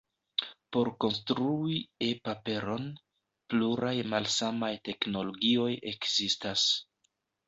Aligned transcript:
Por 0.75 0.87
konstrui 1.03 1.75
e-paperon, 2.05 2.87
pluraj 3.53 3.93
malsamaj 4.13 4.71
teknologioj 4.89 5.69
ekzistas. 5.93 6.65